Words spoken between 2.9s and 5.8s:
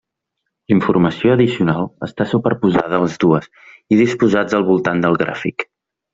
a les dues i disposats al voltant del gràfic.